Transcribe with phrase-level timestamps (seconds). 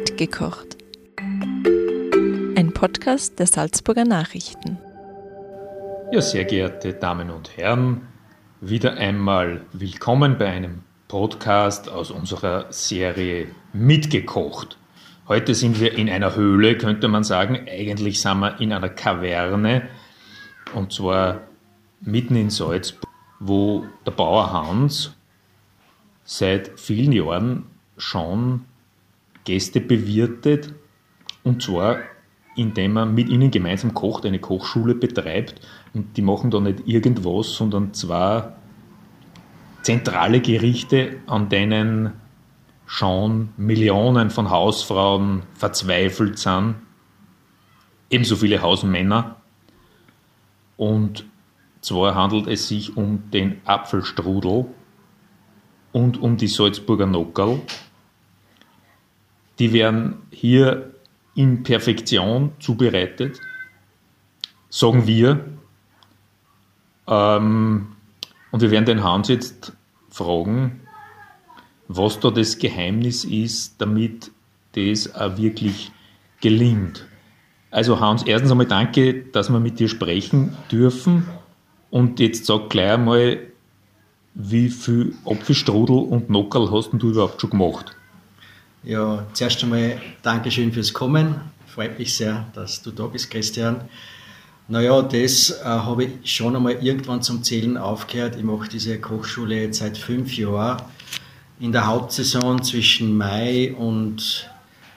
[0.00, 0.78] Mitgekocht.
[2.56, 4.78] Ein Podcast der Salzburger Nachrichten.
[6.10, 8.08] Ja, sehr geehrte Damen und Herren,
[8.62, 14.78] wieder einmal willkommen bei einem Podcast aus unserer Serie Mitgekocht.
[15.28, 17.68] Heute sind wir in einer Höhle, könnte man sagen.
[17.68, 19.82] Eigentlich sind wir in einer Kaverne
[20.74, 21.42] und zwar
[22.00, 25.14] mitten in Salzburg, wo der Bauer Hans
[26.24, 27.66] seit vielen Jahren
[27.98, 28.64] schon
[29.50, 30.72] Gäste bewirtet
[31.42, 31.98] und zwar
[32.56, 35.60] indem er mit ihnen gemeinsam kocht, eine Kochschule betreibt
[35.94, 38.56] und die machen da nicht irgendwas, sondern zwar
[39.82, 42.12] zentrale Gerichte, an denen
[42.86, 46.74] schon Millionen von Hausfrauen verzweifelt sind,
[48.10, 49.36] ebenso viele Hausmänner.
[50.76, 51.24] Und
[51.80, 54.66] zwar handelt es sich um den Apfelstrudel
[55.92, 57.60] und um die Salzburger Nockerl.
[59.60, 60.94] Die werden hier
[61.34, 63.38] in Perfektion zubereitet,
[64.70, 65.44] sagen wir.
[67.06, 67.88] Ähm,
[68.50, 69.72] und wir werden den Hans jetzt
[70.08, 70.80] fragen,
[71.88, 74.30] was da das Geheimnis ist, damit
[74.72, 75.92] das auch wirklich
[76.40, 77.06] gelingt.
[77.70, 81.28] Also Hans, erstens einmal danke, dass wir mit dir sprechen dürfen.
[81.90, 83.38] Und jetzt sag gleich einmal,
[84.34, 87.96] wie viel Apfelstrudel und Nockerl hast du überhaupt schon gemacht?
[88.82, 91.34] Ja, zuerst einmal Dankeschön fürs Kommen.
[91.66, 93.82] Freut mich sehr, dass du da bist, Christian.
[94.68, 98.36] Naja, das äh, habe ich schon einmal irgendwann zum Zählen aufgehört.
[98.36, 100.82] Ich mache diese Kochschule jetzt seit fünf Jahren.
[101.58, 104.50] In der Hauptsaison zwischen Mai und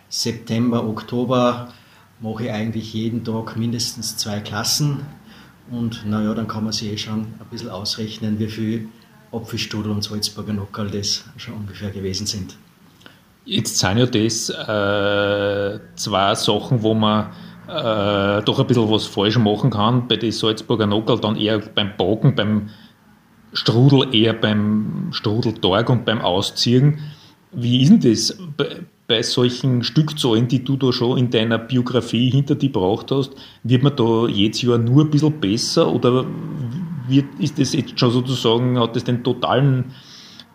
[0.08, 1.74] September, Oktober
[2.22, 5.06] mache ich eigentlich jeden Tag mindestens zwei Klassen.
[5.70, 8.88] Und naja, dann kann man sich eh schon ein bisschen ausrechnen, wie viel
[9.34, 12.56] Apfelstrudel und Salzburger Nockerl das schon ungefähr gewesen sind.
[13.46, 17.32] Jetzt sind ja das äh, zwei Sachen, wo man
[17.68, 20.08] äh, doch ein bisschen was falsch machen kann.
[20.08, 22.70] Bei den Salzburger Nockerl dann eher beim Backen, beim
[23.54, 27.00] Strudel eher beim Strudeltag und beim Ausziehen.
[27.52, 32.32] Wie ist denn das bei, bei solchen Stückzahlen, die du da schon in deiner Biografie
[32.32, 33.32] hinter dir gebracht hast?
[33.64, 36.26] Wird man da jedes Jahr nur ein bisschen besser oder
[37.08, 39.94] wird, ist das jetzt schon sozusagen, hat das den totalen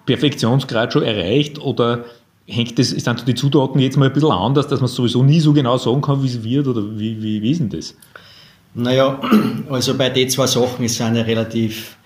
[0.06, 2.06] Perfektionsgrad schon erreicht oder
[2.48, 5.53] hängt das, sind die Zutaten jetzt mal ein bisschen anders, dass man sowieso nie so
[5.53, 7.94] genau sagen kann, wie es wird oder wie, wie, wie ist denn das?
[8.75, 9.20] Naja,
[9.70, 11.97] also bei den zwei Sachen ist es eine relativ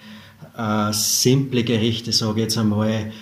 [0.56, 3.12] äh, simple Gerichte, sage ich jetzt einmal,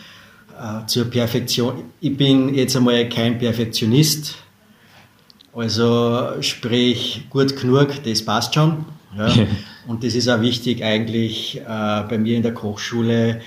[0.59, 1.85] äh, zur Perfektion.
[2.01, 4.37] Ich bin jetzt einmal kein Perfektionist,
[5.55, 8.85] also sprich gut genug, das passt schon.
[9.17, 9.29] Ja.
[9.87, 11.65] Und das ist auch wichtig eigentlich äh,
[12.09, 13.41] bei mir in der Kochschule.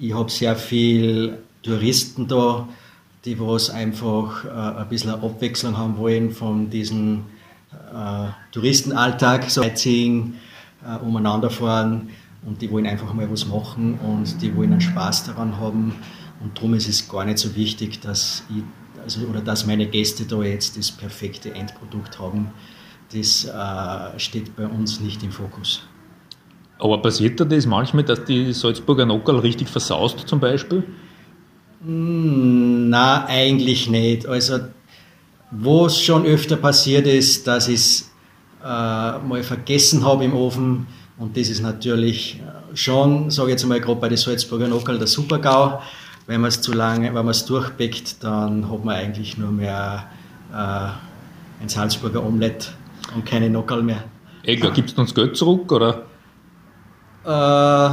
[0.00, 2.68] Ich habe sehr viel Touristen da,
[3.28, 7.24] die was einfach äh, ein bisschen Abwechslung haben wollen von diesem
[7.72, 10.34] äh, Touristenalltag, so Sightseeing,
[10.82, 12.08] äh, umeinander fahren
[12.46, 15.94] und die wollen einfach mal was machen und die wollen einen Spaß daran haben
[16.42, 18.62] und darum ist es gar nicht so wichtig, dass ich,
[19.02, 22.52] also, oder dass meine Gäste da jetzt das perfekte Endprodukt haben.
[23.12, 25.82] Das äh, steht bei uns nicht im Fokus.
[26.78, 30.84] Aber passiert da das manchmal, dass die Salzburger Nockerl richtig versaust zum Beispiel?
[31.84, 34.26] Hm, na, eigentlich nicht.
[34.26, 34.60] Also,
[35.50, 38.10] wo es schon öfter passiert ist, dass ich es
[38.62, 40.86] äh, mal vergessen habe im Ofen,
[41.18, 42.40] und das ist natürlich
[42.74, 45.82] schon, sage ich jetzt mal, gerade bei den Salzburger Nockerl der Supergau.
[46.26, 50.06] Wenn man es zu lange, wenn man es durchbeckt, dann hat man eigentlich nur mehr
[50.52, 52.70] äh, ein Salzburger Omelett
[53.14, 54.04] und keine Nockerl mehr.
[54.44, 56.02] Egal, gibst du uns Geld zurück, oder?
[57.24, 57.90] Äh,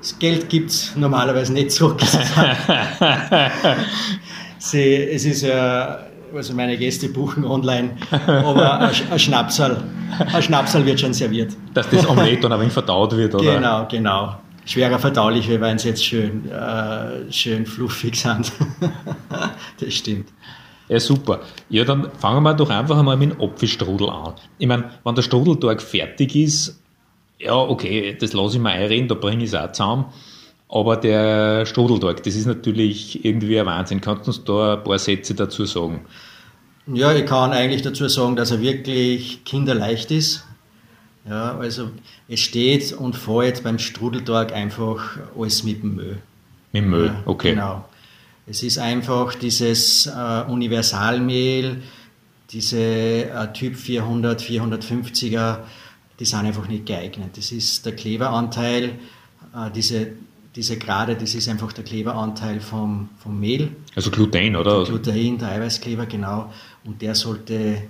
[0.00, 2.00] das Geld gibt es normalerweise nicht zurück.
[4.58, 9.82] Sie, es ist ja, also meine Gäste buchen online, aber ein, ein Schnapsal,
[10.32, 11.52] ein Schnapsal wird schon serviert.
[11.74, 13.54] Dass das Omelette dann ein wenig verdaut wird, oder?
[13.56, 14.36] Genau, genau.
[14.64, 18.52] Schwerer verdauliche, weil sie jetzt schön, äh, schön fluffig sind.
[19.80, 20.28] das stimmt.
[20.88, 21.40] Ja, super.
[21.68, 24.34] Ja, dann fangen wir doch einfach einmal mit dem Apfelstrudel an.
[24.58, 26.80] Ich meine, wenn der Strudeltag fertig ist,
[27.40, 30.06] ja, okay, das lasse ich mir einreden, da bringe ich es auch zusammen.
[30.68, 34.00] Aber der Strudeltag, das ist natürlich irgendwie ein Wahnsinn.
[34.00, 36.02] Kannst du uns da ein paar Sätze dazu sagen?
[36.86, 40.44] Ja, ich kann eigentlich dazu sagen, dass er wirklich kinderleicht ist.
[41.28, 41.90] Ja, also
[42.28, 46.18] es steht und fällt beim Strudeltag einfach alles mit dem Müll.
[46.72, 47.50] Mit dem Müll, okay.
[47.50, 47.84] Genau.
[48.46, 51.82] Es ist einfach dieses äh, Universalmehl,
[52.50, 55.58] diese äh, Typ 400, 450er,
[56.20, 57.36] die sind einfach nicht geeignet.
[57.36, 58.98] Das ist der Kleberanteil,
[59.54, 60.12] äh, diese
[60.56, 63.76] diese Grade, das ist einfach der Kleberanteil vom, vom Mehl.
[63.94, 64.84] Also Gluten, oder?
[64.84, 66.52] Der Gluten, der Eiweißkleber, genau.
[66.84, 67.82] Und der sollte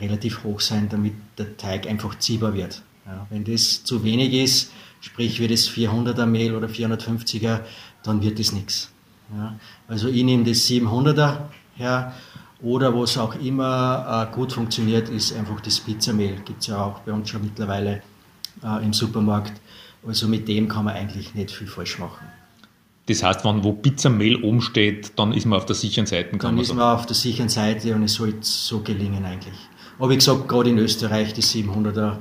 [0.00, 2.82] relativ hoch sein, damit der Teig einfach ziehbar wird.
[3.06, 7.60] Ja, wenn das zu wenig ist, sprich wird es 400er Mehl oder 450er,
[8.02, 8.90] dann wird das nichts.
[9.34, 9.54] Ja,
[9.86, 11.42] also ich nehme das 700er
[11.76, 12.12] her
[12.62, 16.36] oder was auch immer äh, gut funktioniert, ist einfach das Pizzamehl.
[16.44, 18.02] Gibt es ja auch bei uns schon mittlerweile
[18.62, 19.60] äh, im Supermarkt.
[20.06, 22.26] Also mit dem kann man eigentlich nicht viel falsch machen.
[23.06, 26.36] Das heißt, wenn wo Pizzamehl oben steht, dann ist man auf der sicheren Seite.
[26.36, 29.58] dann ist man auf der sicheren Seite und es sollte so gelingen eigentlich.
[29.98, 32.16] Aber wie gesagt, gerade in Österreich, die 700er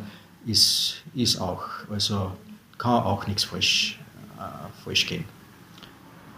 [0.45, 2.31] ist, ist auch, also
[2.77, 3.99] kann auch nichts falsch,
[4.37, 5.25] äh, falsch gehen.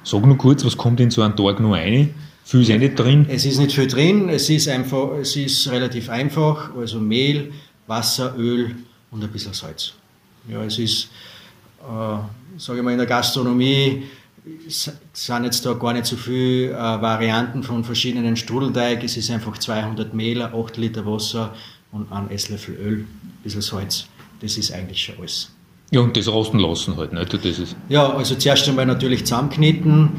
[0.03, 2.13] Sag nur kurz, was kommt in so einen Tag noch rein?
[2.51, 3.27] Viel ist eh nicht drin?
[3.29, 7.53] Es ist nicht viel drin, es ist, einfach, es ist relativ einfach, also Mehl,
[7.87, 8.75] Wasser, Öl
[9.09, 9.93] und ein bisschen Salz.
[10.49, 11.05] Ja, es ist,
[11.79, 12.17] äh,
[12.57, 14.03] sage ich mal, in der Gastronomie
[14.67, 19.01] sind jetzt da gar nicht so viele äh, Varianten von verschiedenen Strudelteig.
[19.05, 21.53] Es ist einfach 200 Mehl, 8 Liter Wasser
[21.93, 23.07] und ein Esslöffel Öl, ein
[23.43, 24.07] bisschen Salz.
[24.41, 25.51] Das ist eigentlich schon alles.
[25.91, 27.33] Ja, und das rosten lassen halt, nicht?
[27.33, 30.09] Das ist ja, also zuerst einmal natürlich zusammenkneten.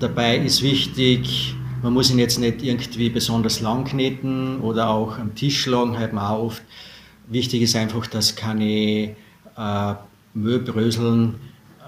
[0.00, 5.34] Dabei ist wichtig, man muss ihn jetzt nicht irgendwie besonders lang kneten oder auch am
[5.34, 6.62] Tisch schlagen, halt man auch oft.
[7.28, 9.16] Wichtig ist einfach, dass keine
[9.56, 9.94] äh,
[10.34, 11.34] Müllbröseln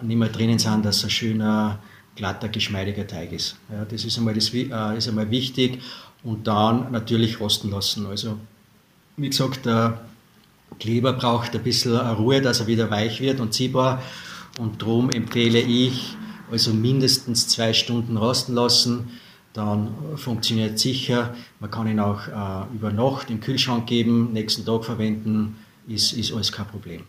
[0.02, 1.79] nicht mehr drinnen sind, dass ein schöner,
[2.17, 3.56] glatter, geschmeidiger Teig ist.
[3.70, 5.81] Ja, das ist einmal, das, äh, ist einmal wichtig.
[6.25, 8.06] Und dann natürlich rosten lassen.
[8.06, 8.38] Also,
[9.17, 10.00] wie gesagt, der
[10.81, 14.02] Kleber braucht ein bisschen Ruhe, dass er wieder weich wird und ziehbar.
[14.58, 16.17] Und darum empfehle ich,
[16.50, 19.11] also mindestens zwei Stunden rosten lassen.
[19.53, 21.35] Dann funktioniert es sicher.
[21.61, 25.56] Man kann ihn auch äh, über Nacht im Kühlschrank geben, nächsten Tag verwenden,
[25.87, 27.03] ist, ist alles kein Problem.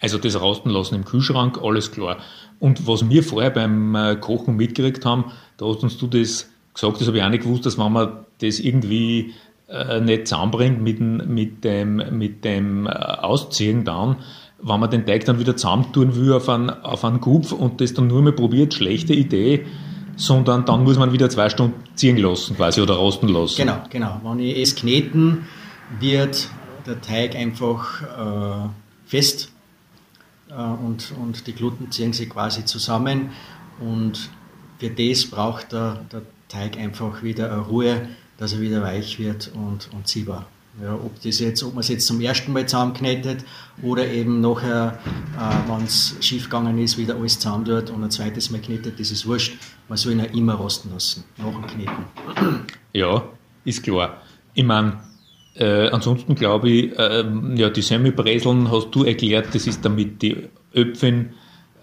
[0.00, 2.18] Also das Rosten lassen im Kühlschrank, alles klar.
[2.58, 7.00] Und was wir vorher beim äh, Kochen mitgekriegt haben, da hast uns du das gesagt,
[7.00, 9.34] das habe ich auch nicht gewusst, dass wenn man das irgendwie
[9.68, 14.16] äh, nicht zusammenbringt mit, mit dem, mit dem äh, Ausziehen dann,
[14.62, 17.94] wenn man den Teig dann wieder zusammentun will auf einen, auf einen Kupf und das
[17.94, 19.66] dann nur mal probiert, schlechte Idee,
[20.20, 23.56] sondern dann muss man wieder zwei Stunden ziehen lassen quasi oder rosten lassen.
[23.56, 24.20] Genau, genau.
[24.22, 25.46] Wenn ich es kneten,
[25.98, 26.48] wird
[26.86, 28.68] der Teig einfach äh,
[29.06, 29.50] fest
[30.50, 33.30] äh, und, und die Gluten ziehen sich quasi zusammen
[33.80, 34.30] und
[34.78, 38.08] für das braucht der, der Teig einfach wieder Ruhe,
[38.38, 40.46] dass er wieder weich wird und, und ziehbar.
[40.82, 43.44] Ja, ob, das jetzt, ob man es jetzt zum ersten Mal zusammenknetet
[43.82, 44.98] oder eben nachher,
[45.38, 48.98] äh, wenn es schief gegangen ist, wieder alles zusammen tut und ein zweites Mal knetet,
[48.98, 49.58] das ist wurscht.
[49.88, 52.64] Man soll ihn ja immer rosten lassen, nach dem Kneten.
[52.92, 53.24] Ja,
[53.64, 54.22] ist klar.
[54.54, 55.00] Ich meine,
[55.54, 57.24] äh, ansonsten glaube ich, äh,
[57.56, 61.34] ja, die Semmelbreseln hast du erklärt, das ist damit die Öpfen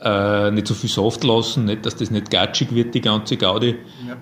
[0.01, 3.75] äh, nicht so viel Saft lassen, nicht, dass das nicht gatschig wird, die ganze Gaudi.
[4.07, 4.17] Ja.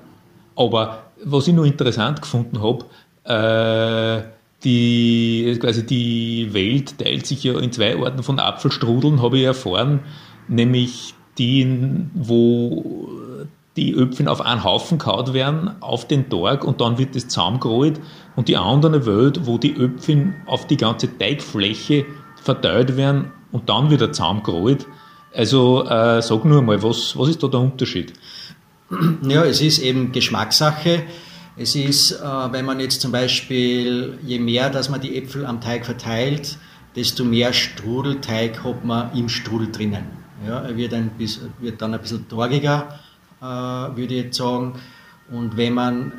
[0.55, 2.85] Aber was ich noch interessant gefunden habe,
[3.25, 4.34] äh,
[4.65, 10.01] die, quasi die Welt teilt sich ja in zwei Arten von Apfelstrudeln, habe ich erfahren,
[10.47, 13.09] nämlich die, wo
[13.75, 17.99] die Öpfen auf einen Haufen kaut werden, auf den Tag und dann wird das zusammengerollt
[18.35, 22.05] und die andere Welt, wo die Öpfen auf die ganze Teigfläche
[22.41, 24.87] verteilt werden und dann wieder zusammengerollt.
[25.33, 28.13] Also äh, sag nur mal, was, was ist da der Unterschied?
[29.27, 31.03] Ja, es ist eben Geschmackssache.
[31.57, 35.61] Es ist, äh, wenn man jetzt zum Beispiel, je mehr, dass man die Äpfel am
[35.61, 36.57] Teig verteilt,
[36.95, 40.05] desto mehr Strudelteig hat man im Strudel drinnen.
[40.45, 41.11] Ja, er wird, ein,
[41.59, 42.99] wird dann ein bisschen torgiger
[43.41, 44.73] äh, würde ich jetzt sagen.
[45.29, 46.11] Und wenn man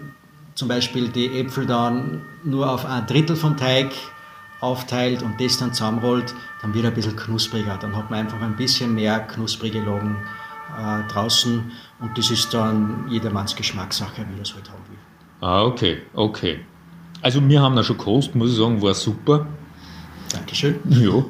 [0.54, 3.92] zum Beispiel die Äpfel dann nur auf ein Drittel vom Teig
[4.60, 7.76] aufteilt und das dann zusammenrollt, dann wird er ein bisschen knuspriger.
[7.78, 10.16] Dann hat man einfach ein bisschen mehr knusprige Lagen
[10.78, 14.95] äh, draußen und das ist dann jedermanns Geschmackssache, wie er es halt haben will.
[15.40, 16.60] Ah, okay, okay.
[17.22, 19.46] Also wir haben da schon gekostet, muss ich sagen, war super.
[20.32, 20.76] Dankeschön.
[20.90, 21.24] Ja.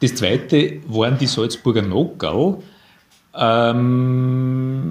[0.00, 2.62] Das zweite waren die Salzburger Nockerl.
[3.34, 4.90] Ähm,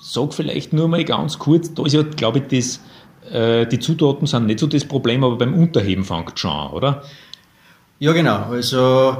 [0.00, 2.80] sag vielleicht nur mal ganz kurz, da ist ja, glaube ich, das,
[3.32, 7.02] äh, die Zutaten sind nicht so das Problem, aber beim Unterheben fängt schon an, oder?
[7.98, 8.50] Ja, genau.
[8.50, 9.16] Also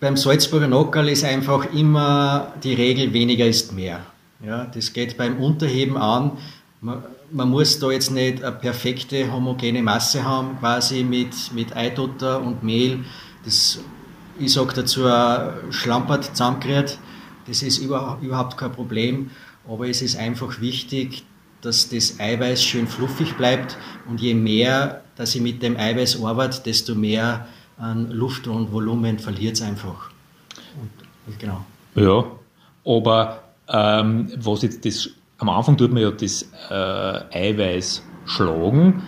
[0.00, 4.00] beim Salzburger Nockerl ist einfach immer die Regel, weniger ist mehr.
[4.44, 6.32] Ja, das geht beim Unterheben an.
[6.80, 12.40] Man, man muss da jetzt nicht eine perfekte homogene Masse haben, quasi mit, mit Eidotter
[12.40, 13.04] und Mehl.
[13.44, 13.80] Das
[14.38, 15.02] ich sage dazu,
[15.70, 16.98] schlampert zusammengerührt.
[17.46, 19.30] Das ist überhaupt kein Problem,
[19.68, 21.24] aber es ist einfach wichtig,
[21.60, 23.76] dass das Eiweiß schön fluffig bleibt
[24.08, 27.46] und je mehr, dass ich mit dem Eiweiß arbeite, desto mehr
[27.78, 30.10] an Luft und Volumen verliert es einfach.
[31.26, 31.64] Und, genau.
[31.94, 32.24] Ja,
[32.84, 39.02] aber ähm, was jetzt das, am Anfang tut man ja das äh, Eiweiß schlagen.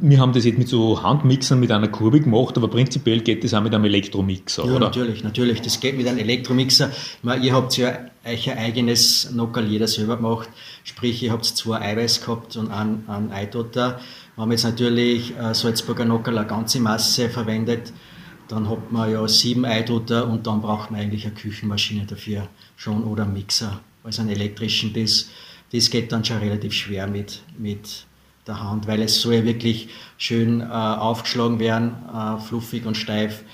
[0.00, 3.52] Wir haben das jetzt mit so Handmixern mit einer Kurve gemacht, aber prinzipiell geht das
[3.52, 4.86] auch mit einem Elektromixer, Ja, oder?
[4.86, 5.60] natürlich, natürlich.
[5.60, 6.92] Das geht mit einem Elektromixer.
[7.22, 10.48] Meine, ihr habt ja euch ein eigenes Nockerl jeder selber gemacht.
[10.84, 13.98] Sprich, ihr habt zwei Eiweiß gehabt und einen, einen Eidotter.
[14.36, 17.92] Wir haben jetzt natürlich äh, Salzburger Nockerl eine ganze Masse verwendet.
[18.46, 23.02] Dann hat man ja sieben Eidotter und dann braucht man eigentlich eine Küchenmaschine dafür schon
[23.02, 23.80] oder einen Mixer.
[24.04, 25.30] Also einen elektrischen, das,
[25.72, 28.06] das geht dann schon relativ schwer mit, mit
[28.46, 33.44] der Hand, weil es soll ja wirklich schön äh, aufgeschlagen werden, äh, fluffig und steif.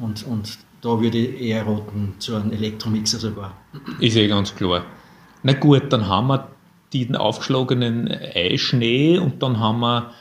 [0.00, 3.56] Und, und da würde ich eher raten zu einem Elektromixer sogar.
[4.00, 4.84] Ist eh ganz klar.
[5.42, 6.48] Na gut, dann haben wir
[6.92, 10.12] den aufgeschlagenen Eischnee und dann haben wir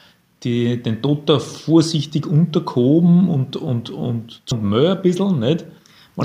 [0.43, 5.65] die, den Dotter vorsichtig untergehoben und, und, und zum Mehl ein bisschen, nicht?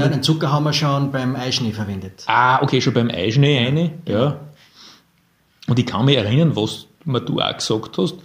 [0.01, 2.25] Nein, den Zucker haben wir schon beim Eischnee verwendet.
[2.27, 4.41] Ah, okay, schon beim Eischnee eine, ja.
[5.69, 8.17] Und ich kann mich erinnern, was mir du auch gesagt hast.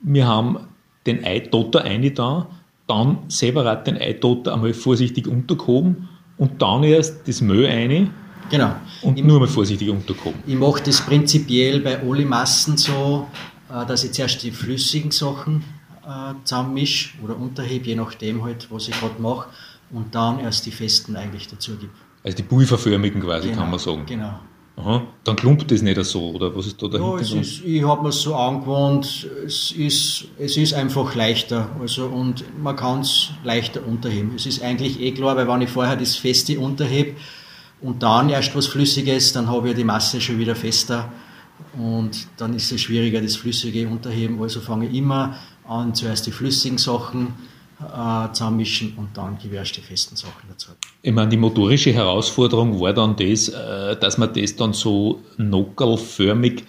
[0.00, 0.58] Wir haben
[1.06, 2.48] den Eidotter eine da,
[2.86, 8.10] dann separat den Eidotter einmal vorsichtig untergehoben und dann erst das Mehl eine
[8.50, 8.74] Genau.
[9.02, 10.42] und ich, nur mal vorsichtig untergehoben.
[10.46, 13.28] ich mache das prinzipiell bei alle Massen so,
[13.70, 15.64] äh, dass ich zuerst die flüssigen Sachen
[16.06, 19.48] äh, zusammenmische oder unterhebe, je nachdem halt, was ich gerade mache,
[19.92, 21.92] und dann erst die festen eigentlich dazu gebe.
[22.24, 24.04] Also die pulverförmigen quasi, kann man sagen.
[24.06, 24.38] Genau.
[24.76, 25.02] Aha.
[25.24, 27.20] Dann klumpt das nicht so, oder was ist da Ja, dahinter?
[27.20, 27.40] es dran?
[27.40, 31.68] ist, ich habe mir so angewohnt, es ist, es ist einfach leichter.
[31.78, 34.32] Also, und man kann es leichter unterheben.
[34.34, 37.16] Es ist eigentlich eh klar, weil wenn ich vorher das Feste unterhebe
[37.82, 41.12] und dann erst was Flüssiges, dann habe ich die Masse schon wieder fester
[41.76, 44.40] und dann ist es schwieriger, das Flüssige unterheben.
[44.40, 45.36] Also fange ich immer
[45.68, 47.34] an, zuerst die flüssigen Sachen
[47.86, 50.70] äh, zusammenmischen und dann die festen Sachen dazu.
[51.02, 56.64] Ich meine, die motorische Herausforderung war dann das, äh, dass man das dann so nockerlförmig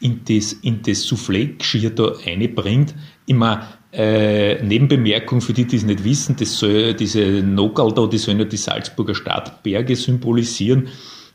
[0.00, 2.94] in das, in das Soufflé-Geschirr da reinbringt.
[3.26, 8.18] Immer äh, Nebenbemerkung für die, die es nicht wissen, das soll, diese Nockerl da, die
[8.18, 10.88] sollen ja die Salzburger Stadtberge symbolisieren.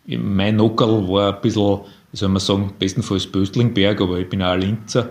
[0.06, 1.80] Mein Nockerl war ein bisschen,
[2.12, 5.10] wie soll man sagen, bestenfalls Böstlingberg, aber ich bin auch ein Linzer.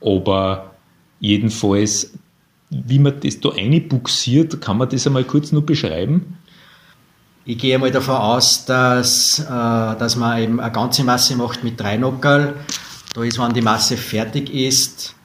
[0.00, 0.74] Aber
[1.20, 2.12] jedenfalls,
[2.70, 6.38] wie man das da reinbuxiert, kann man das einmal kurz nur beschreiben?
[7.44, 11.80] Ich gehe mal davon aus, dass, äh, dass man eben eine ganze Masse macht mit
[11.80, 12.54] drei Nockerl.
[13.12, 15.16] Da ist, wenn die Masse fertig ist,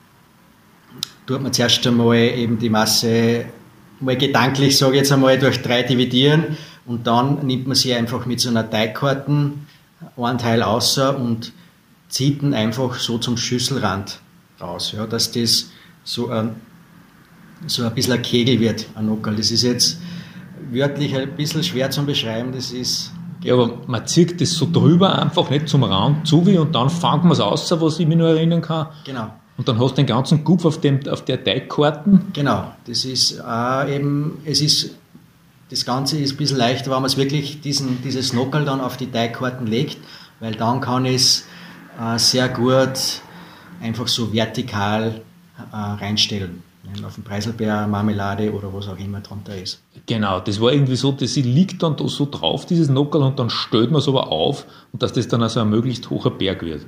[1.28, 3.46] tut man zuerst einmal eben die Masse
[4.00, 8.26] mal gedanklich, sage ich jetzt einmal, durch drei dividieren und dann nimmt man sie einfach
[8.26, 9.68] mit so einer Teigkarten
[10.18, 11.54] einen Teil außer und
[12.10, 14.20] zieht ihn einfach so zum Schüsselrand
[14.60, 15.72] raus, ja, dass das
[16.04, 16.56] so ein,
[17.68, 19.36] so ein bisschen ein Kegel wird, ein Nockerl.
[19.36, 20.00] Das ist jetzt
[20.72, 23.12] wörtlich ein bisschen schwer zu beschreiben, das ist
[23.44, 26.90] Ja, aber man zieht das so drüber einfach nicht zum Rand zu wie und dann
[26.90, 28.88] fängt man es aus, was ich mich noch erinnern kann.
[29.04, 29.32] genau.
[29.58, 32.34] Und dann hast du den ganzen Kupf auf, dem, auf der Teigkarten.
[32.34, 34.96] Genau, das ist äh, eben, es ist,
[35.70, 38.98] das Ganze ist ein bisschen leichter, wenn man es wirklich diesen, dieses Nockerl dann auf
[38.98, 39.98] die Teigkarten legt,
[40.42, 41.46] weil dann kann es
[41.98, 43.22] äh, sehr gut
[43.82, 45.22] einfach so vertikal
[45.72, 46.65] äh, reinstellen.
[47.06, 49.82] Auf den Preiselbeer, Marmelade oder was auch immer drunter ist.
[50.06, 53.50] Genau, das war irgendwie so, das liegt dann da so drauf, dieses Nockerl, und dann
[53.50, 56.86] stellt man es aber auf und dass das dann also ein möglichst hoher Berg wird.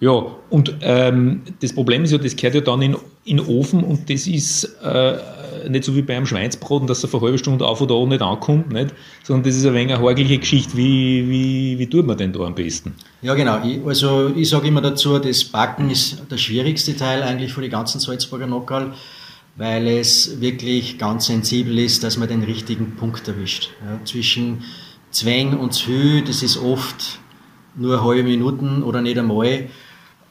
[0.00, 3.84] Ja, und ähm, das Problem ist ja, das gehört ja dann in, in den Ofen
[3.84, 5.18] und das ist äh,
[5.68, 8.72] nicht so wie beim Schweinsbraten, dass er eine halbe Stunde auf oder an nicht ankommt,
[8.72, 8.94] nicht?
[9.22, 10.74] sondern das ist ein wenig eine hagelige Geschichte.
[10.76, 12.94] Wie, wie, wie tut man denn da am besten?
[13.20, 13.62] Ja, genau.
[13.62, 17.68] Ich, also ich sage immer dazu, das Backen ist der schwierigste Teil eigentlich für die
[17.68, 18.94] ganzen Salzburger Nockerl,
[19.56, 23.70] weil es wirklich ganz sensibel ist, dass man den richtigen Punkt erwischt.
[23.84, 24.64] Ja, zwischen
[25.10, 27.18] Zwäng und Zhü, das ist oft
[27.74, 29.68] nur halbe Minuten oder nicht einmal.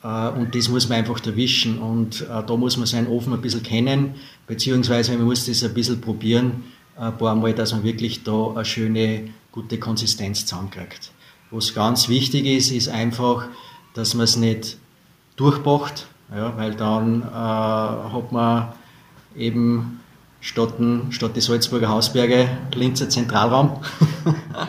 [0.04, 1.80] Äh, Und das muss man einfach erwischen.
[1.80, 4.16] Und äh, da muss man seinen Ofen ein bisschen kennen,
[4.48, 6.64] beziehungsweise man muss das ein bisschen probieren,
[6.96, 11.12] ein paar Mal, dass man wirklich da eine schöne, gute Konsistenz zusammenkriegt.
[11.52, 13.48] Was ganz wichtig ist, ist einfach,
[13.94, 14.78] dass man es nicht
[15.36, 18.74] durchbacht, ja, weil dann äh, hat man
[19.40, 20.00] eben
[20.42, 20.74] statt,
[21.10, 23.80] statt die Salzburger Hausberge Linzer Zentralraum.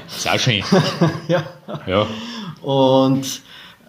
[0.06, 0.62] Ist auch schön.
[1.28, 1.44] ja.
[1.86, 2.06] Ja.
[2.62, 3.42] Und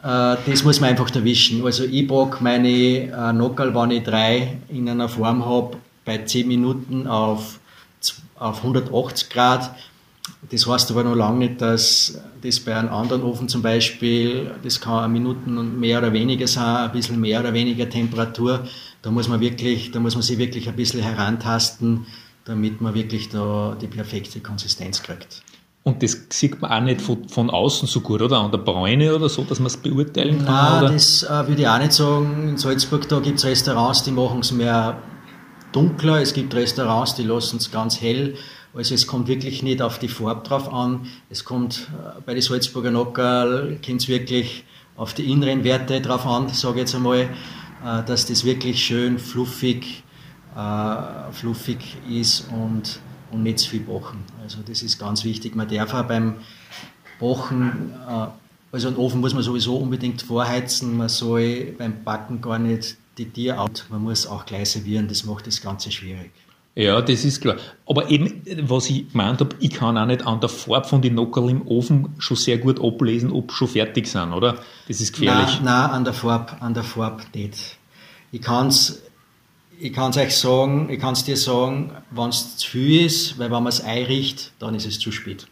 [0.04, 1.64] äh, das muss man einfach erwischen.
[1.66, 6.48] Also ich backe meine äh, Nockerl, wenn ich drei in einer Form habe, bei 10
[6.48, 7.60] Minuten auf,
[8.38, 9.76] auf 180 Grad.
[10.50, 14.82] Das heißt aber noch lange nicht, dass das bei einem anderen Ofen zum Beispiel, das
[14.82, 18.66] kann Minuten und mehr oder weniger sein, ein bisschen mehr oder weniger Temperatur.
[19.02, 22.06] Da muss man wirklich, da muss man sich wirklich ein bisschen herantasten,
[22.46, 25.44] damit man wirklich da die perfekte Konsistenz kriegt.
[25.84, 28.38] Und das sieht man auch nicht von, von außen so gut, oder?
[28.40, 30.46] An der Bräune oder so, dass man es beurteilen kann?
[30.46, 30.94] Nein, oder?
[30.94, 32.50] das äh, würde ich auch nicht sagen.
[32.50, 35.02] In Salzburg da gibt es Restaurants, die machen es mehr
[35.72, 36.22] dunkler.
[36.22, 38.36] Es gibt Restaurants, die lassen es ganz hell.
[38.76, 41.08] Also es kommt wirklich nicht auf die Farbe drauf an.
[41.32, 44.64] Es kommt äh, bei den Salzburger Nockerl kommt es wirklich
[44.96, 47.30] auf die inneren Werte drauf an, sage ich jetzt einmal,
[47.84, 50.04] dass das wirklich schön fluffig,
[50.56, 53.00] äh, fluffig ist und,
[53.32, 54.20] und nicht zu viel Bochen.
[54.44, 55.56] Also das ist ganz wichtig.
[55.56, 56.36] Man darf auch beim
[57.20, 58.28] Bochen, äh,
[58.72, 63.30] also einen Ofen muss man sowieso unbedingt vorheizen, man soll beim Backen gar nicht die
[63.30, 66.32] Tier out, man muss auch gleich servieren, das macht das Ganze schwierig.
[66.74, 67.58] Ja, das ist klar.
[67.86, 71.16] Aber eben, was ich gemeint habe, ich kann auch nicht an der Farbe von den
[71.16, 74.60] Nockerl im Ofen schon sehr gut ablesen, ob schon fertig sind, oder?
[74.88, 75.56] Das ist gefährlich.
[75.56, 77.78] Nein, nein an der Farbe, an der Farbe nicht.
[78.32, 79.04] Ich kann es
[79.82, 83.50] ich kann's euch sagen, ich kann es dir sagen, wenn es zu viel ist, weil
[83.50, 85.48] wenn man es einricht, dann ist es zu spät.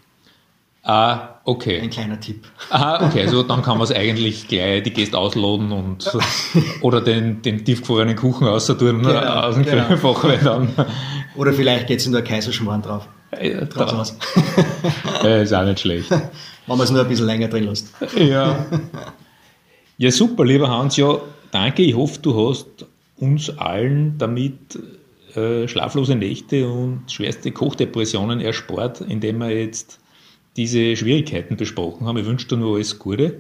[0.84, 1.80] Ah, okay.
[1.82, 2.46] Ein kleiner Tipp.
[2.70, 6.10] Ah, okay, also dann kann man es eigentlich gleich die Gäste ausladen und
[6.82, 9.86] oder den, den tiefgefrorenen Kuchen außerdurn Genau, aus dem genau.
[9.88, 10.70] Kühlfach, weil dann
[11.36, 13.08] Oder vielleicht geht es nur Kaiserschmarrn drauf.
[13.42, 14.18] ja, Drauf da, aus.
[15.24, 16.10] ja, ist auch nicht schlecht.
[16.12, 16.22] wenn
[16.68, 17.94] man es nur ein bisschen länger drin lässt.
[18.18, 18.66] Ja.
[19.98, 20.96] ja, super, lieber Hans.
[20.98, 21.18] Ja,
[21.52, 21.84] danke.
[21.84, 22.68] Ich hoffe, du hast
[23.18, 24.80] uns allen damit
[25.36, 30.00] äh, schlaflose Nächte und schwerste Kochdepressionen erspart, indem wir jetzt
[30.58, 32.18] diese Schwierigkeiten besprochen haben.
[32.18, 33.40] Ich wünsche dir nur alles Gute.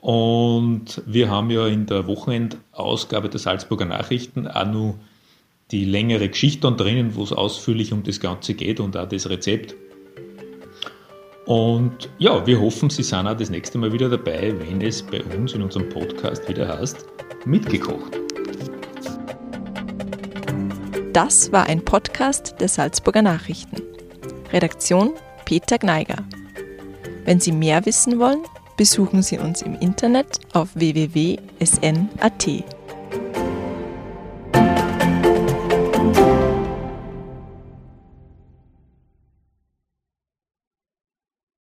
[0.00, 4.94] Und wir haben ja in der Wochenendausgabe der Salzburger Nachrichten auch noch
[5.70, 9.74] die längere Geschichte drinnen, wo es ausführlich um das Ganze geht und auch das Rezept.
[11.46, 15.22] Und ja, wir hoffen, Sie sind auch das nächste Mal wieder dabei, wenn es bei
[15.22, 17.06] uns in unserem Podcast wieder heißt,
[17.44, 18.18] mitgekocht.
[21.12, 23.82] Das war ein Podcast der Salzburger Nachrichten.
[24.52, 25.14] Redaktion
[25.50, 26.18] Peter Gneiger.
[27.24, 28.44] Wenn Sie mehr wissen wollen,
[28.76, 32.46] besuchen Sie uns im Internet auf www.sn.at.